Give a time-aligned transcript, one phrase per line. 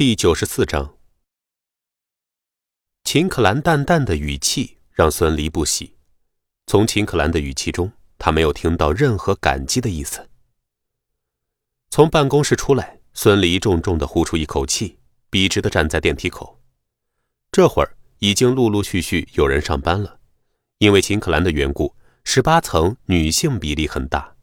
[0.00, 0.96] 第九十四章，
[3.04, 5.94] 秦可兰淡淡的语气让孙离不喜。
[6.66, 10.26] 从秦可兰的语气中，他没有听到任何感激的意思。
[11.90, 14.96] 从办公室出来，孙离重重的呼出一口气，
[15.28, 16.58] 笔直的站在电梯口。
[17.52, 20.18] 这会儿已经陆陆续续有人上班了，
[20.78, 21.94] 因为秦可兰的缘故，
[22.24, 24.34] 十八层女性比例很大，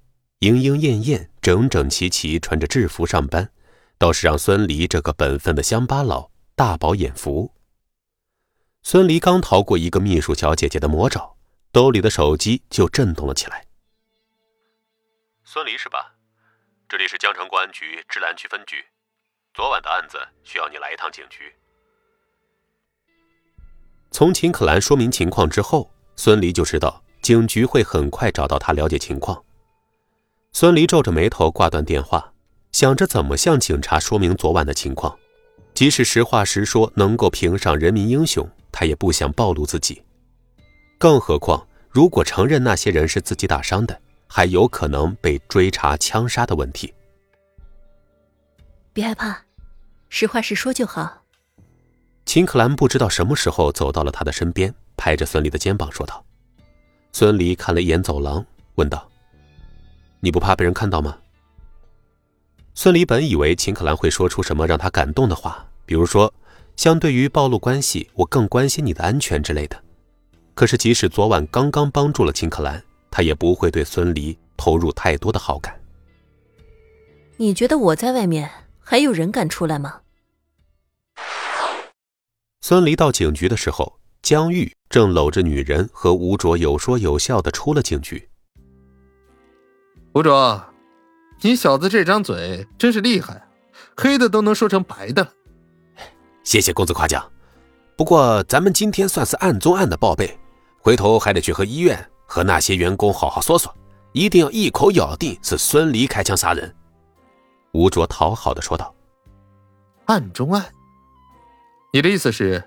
[0.42, 3.50] 莺莺燕燕、整整齐齐穿着制服上班。
[3.98, 7.54] 倒是让孙离这个本分的乡巴佬大饱眼福。
[8.83, 11.36] 孙离刚逃过一个秘书小姐姐的魔爪，
[11.71, 13.65] 兜里的手机就震动了起来。
[15.43, 16.14] 孙离是吧？
[16.87, 18.86] 这里是江城公安局芝兰区分局，
[19.54, 21.54] 昨晚的案子需要你来一趟警局。
[24.11, 29.43] 从秦可兰说明情况之后，孙离就知道警局会很快找到他了解情况。
[30.54, 32.34] 孙离皱着眉头挂断电话。
[32.72, 35.17] 想着怎么向警察说明昨晚的情况，
[35.73, 40.02] 即使实话实说能够评上人民英雄，他也不想暴露自己。
[40.98, 46.94] 更何况，如果承认那些人是自己打伤的，还有可能被追查枪杀的问题。
[48.94, 49.44] 别害怕，
[50.09, 51.24] 实话实说就好。
[52.26, 56.24] 秦可兰不知道什么时候走到了他的身边，拍着孙离的肩膀说道。
[57.14, 59.09] 孙离看了一眼走廊，问道
[60.20, 61.18] ：“你不怕被人看到吗？”
[62.80, 66.31] 孙离本以为秦可兰会说出什么让他感动的话，比如说
[66.78, 69.84] “相对于暴露关系，我更关心你的安全”之类的。
[70.53, 75.75] 可是，即使昨晚刚刚帮助了秦可兰，他也不会对孙离投入太多的好感。
[77.38, 78.47] 你觉得我在外面
[78.80, 80.02] 还有人敢出来吗？
[82.62, 88.30] 孙离到警局的时候，江玉正搂着女人和吴卓有说有笑的出了警局。
[90.14, 90.64] 吴卓。
[91.42, 93.48] 你小子这张嘴真是厉害，
[93.96, 95.32] 黑的都能说成白的了。
[96.44, 97.30] 谢谢公子夸奖，
[97.96, 100.38] 不过咱们今天算是案中案的报备，
[100.80, 103.74] 回头还得去和医院和那些员工好好说说，
[104.14, 106.74] 一定要一口咬定是孙离开枪杀人。
[107.74, 108.96] 吴卓讨好的说道
[110.06, 110.66] ：“案中案，
[111.94, 112.64] 你的意思是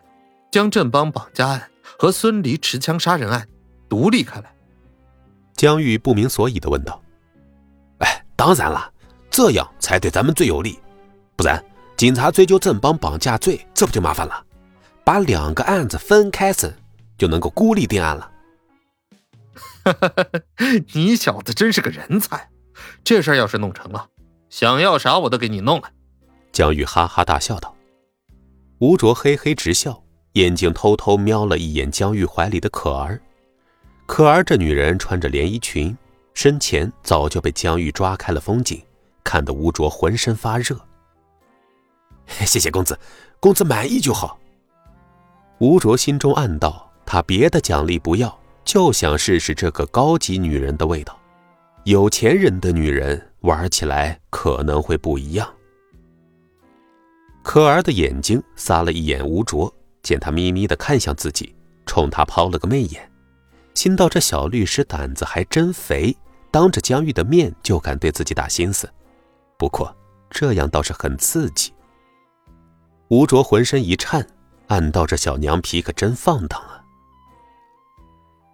[0.52, 3.48] 将振邦绑架案和孙离持枪杀人案
[3.88, 4.54] 独立开来？”
[5.56, 7.02] 江玉不明所以的问道。
[8.40, 8.90] 当然了，
[9.30, 10.78] 这样才对咱们最有利，
[11.36, 11.62] 不然
[11.94, 14.46] 警察追究正邦绑架罪，这不就麻烦了？
[15.04, 16.74] 把两个案子分开审，
[17.18, 18.30] 就能够孤立定案了。
[20.94, 22.48] 你小子真是个人才，
[23.04, 24.08] 这事儿要是弄成了，
[24.48, 25.92] 想要啥我都给你弄来。
[26.50, 27.76] 江玉哈哈大笑道。
[28.78, 30.02] 吴卓嘿嘿直笑，
[30.32, 33.20] 眼睛偷偷瞄了一眼江玉怀里的可儿。
[34.06, 35.94] 可儿这女人穿着连衣裙。
[36.42, 38.82] 身前早就被江玉抓开了风景，
[39.22, 40.74] 看得吴卓浑身发热。
[42.46, 42.98] 谢谢公子，
[43.38, 44.40] 公子满意就好。
[45.58, 51.14] 吴卓心中暗道：他别的奖励不要，就想试试这个高级女人的味道。
[51.84, 55.46] 有钱人的女人玩起来可能会不一样。
[57.42, 59.70] 可儿的眼睛撒了一眼吴卓，
[60.02, 63.12] 见他眯眯的看向自己，冲他抛了个媚眼，
[63.74, 66.16] 心道：这小律师胆子还真肥。
[66.50, 68.92] 当着江玉的面就敢对自己打心思，
[69.56, 69.94] 不过
[70.30, 71.72] 这样倒是很刺激。
[73.08, 74.26] 吴卓浑身一颤，
[74.68, 76.84] 暗道这小娘皮可真放荡啊。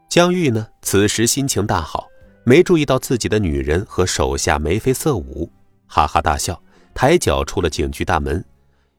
[0.08, 2.06] 江玉呢，此时心情大好，
[2.44, 5.50] 没注意到自己的女人和手下眉飞色舞，
[5.86, 6.60] 哈哈大笑，
[6.94, 8.42] 抬脚出了警局大门，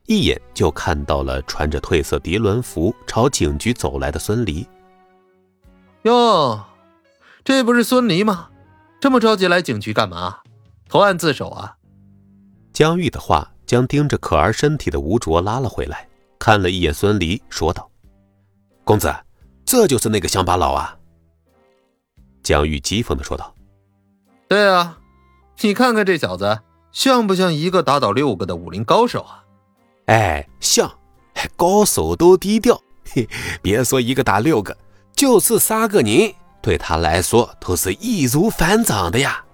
[0.06, 4.66] 一眼就看到了穿着褪色涤纶服朝警局走来的孙离。
[6.02, 6.64] 哟，
[7.44, 8.50] 这不是孙离吗？
[9.00, 10.38] 这么着急来警局干嘛？
[10.88, 11.76] 投案自首啊？
[12.72, 17.88] 江玉的话将盯着可儿身体的吴卓拉了回来，看了一眼孙离，说道
[18.84, 19.14] ：“公子，
[19.64, 20.96] 这就是那个乡巴佬啊！”
[22.42, 23.54] 江玉讥讽的说道
[24.48, 24.98] ：“对啊，
[25.60, 26.60] 你看看这小子，
[26.90, 29.44] 像不像一个打倒六个的武林高手啊？
[30.06, 30.90] 哎，像，
[31.56, 32.80] 高手都低调，
[33.12, 33.28] 嘿，
[33.60, 34.76] 别说一个打六个，
[35.12, 39.44] 就是杀个人。”对他来说都是易如反掌的呀。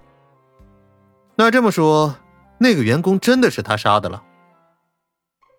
[1.35, 2.15] 那这么说，
[2.57, 4.23] 那个员工真的是他杀的了？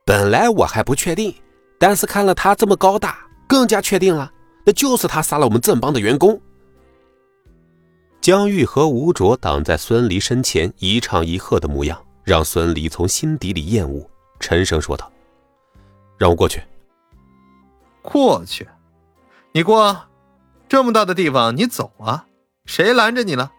[0.04, 1.34] 本来我还不确定，
[1.78, 4.30] 但是看了他这么高大，更加确定了，
[4.64, 6.40] 那就是他杀了我们正邦的员工。
[8.20, 14.08] 江玉和吴卓挡在孙离身前，一唱一和的模样，让孙离从心底里厌恶，
[14.40, 15.12] 沉声说道
[16.18, 16.62] ：“让我过去。”
[18.02, 18.66] 过去？
[19.52, 19.96] 你过。
[20.68, 22.26] 这么大的地方，你走啊？
[22.64, 23.52] 谁拦着你了？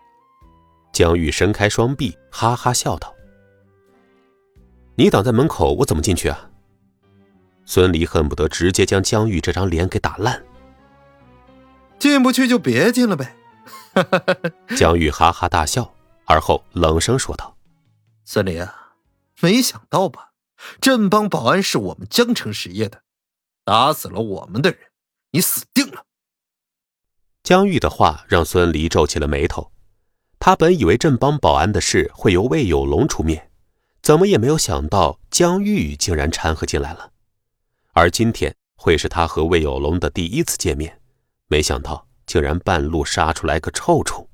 [0.92, 3.14] 江玉伸开双臂，哈哈笑道
[4.96, 6.50] ：“你挡在门口，我怎么进去啊？
[7.66, 10.44] 孙离恨不得直接将江玉这张脸给打烂。
[12.00, 13.36] 进不去就别进了呗。
[14.76, 15.94] 江玉哈哈大笑，
[16.26, 17.56] 而后冷声说道
[18.26, 18.94] ：“孙离啊，
[19.42, 20.32] 没想到吧？
[20.82, 23.04] 镇邦保安是我们江城实业的，
[23.64, 24.80] 打死了我们的人，
[25.32, 26.04] 你死定了。”
[27.48, 29.72] 江玉的话让孙离皱起了眉头。
[30.38, 33.50] 他本以为镇邦保安的事会由魏有龙出面，
[34.02, 37.10] 怎么也没有想到江玉竟然掺和进来了。
[37.94, 41.00] 而今天会是他和魏有龙的第一次见面，
[41.48, 42.06] 没想到。
[42.26, 44.28] 竟然半路杀出来个臭虫。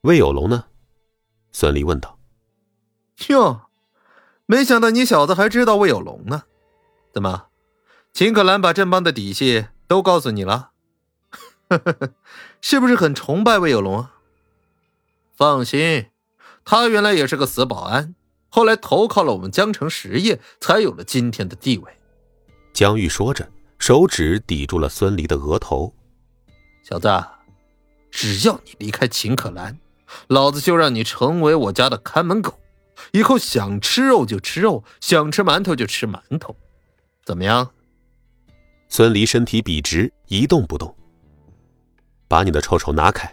[0.00, 0.64] 魏有龙呢？
[1.52, 2.18] 孙离问道。
[3.28, 3.60] 哟，
[4.46, 6.44] 没想到你小子还知道魏有龙呢。
[7.12, 7.48] 怎么，
[8.14, 10.70] 秦可兰把镇邦的底细都告诉你了？
[12.60, 14.14] 是不是很崇拜魏有龙啊？
[15.36, 16.06] 放心，
[16.64, 18.14] 他原来也是个死保安，
[18.48, 21.92] 后来投靠了我们江城实业，才有了今天的地位。
[22.72, 23.48] 江玉说着，
[23.78, 25.94] 手指抵住了孙离的额头。
[26.82, 27.08] 小子，
[28.10, 29.78] 只要你离开秦可兰，
[30.28, 32.58] 老子就让你成为我家的看门狗，
[33.12, 36.56] 以后想吃肉就吃肉，想吃馒头就吃馒头，
[37.24, 37.70] 怎么样？
[38.88, 40.94] 孙离身体笔直，一动不动。
[42.34, 43.32] 把你的臭臭拿开，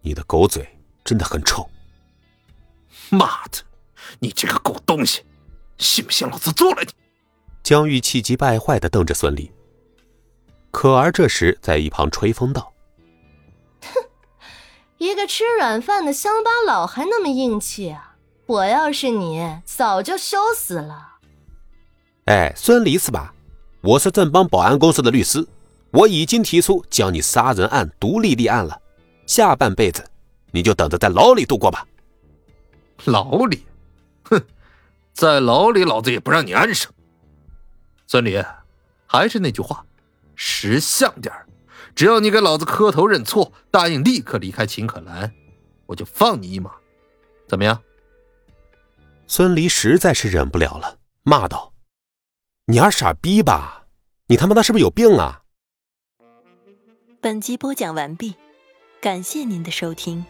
[0.00, 0.68] 你的狗嘴
[1.04, 1.70] 真的很臭。
[3.08, 3.58] 妈的，
[4.18, 5.22] 你这个狗东西，
[5.78, 6.88] 信不信老子做了你？
[7.62, 9.48] 江玉气急败坏的瞪着孙俪。
[10.72, 12.72] 可儿这时在一旁吹风道。
[13.82, 14.02] 哼
[14.98, 18.16] 一个吃软饭的乡巴佬还那么硬气啊！
[18.46, 21.18] 我要是你，早就羞死了。
[22.24, 23.32] 哎，孙离是吧？
[23.80, 25.46] 我是正邦保安公司的律师，
[25.94, 28.82] 我已经提出将你杀人案独立立案了，
[29.28, 30.04] 下半辈子
[30.50, 31.86] 你就等着在牢里度过吧。
[33.04, 33.64] 牢里？
[34.24, 34.42] 哼，
[35.12, 36.92] 在牢里老子也不让你安生。
[38.08, 38.44] 孙离，
[39.06, 39.86] 还是那句话，
[40.34, 41.46] 识相点儿。
[41.94, 45.32] 只要你给老子磕头认错，答应立刻离开秦可兰，
[45.86, 46.72] 我就放你一马，
[47.46, 47.80] 怎么样？
[49.28, 51.72] 孙离实在是忍不了了，骂道
[52.66, 53.86] ：“你二傻逼吧？
[54.26, 55.42] 你他妈的是不是有病啊？”
[57.24, 58.34] 本集播讲完毕，
[59.00, 60.26] 感谢您的收听。